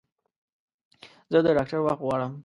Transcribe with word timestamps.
زه 1.31 1.39
د 1.45 1.47
ډاکټر 1.57 1.79
وخت 1.81 1.99
غواړم 2.05 2.31